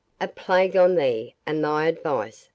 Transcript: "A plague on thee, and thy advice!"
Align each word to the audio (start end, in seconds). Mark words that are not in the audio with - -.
"A 0.19 0.27
plague 0.27 0.75
on 0.75 0.95
thee, 0.95 1.35
and 1.45 1.63
thy 1.63 1.85
advice!" 1.85 2.49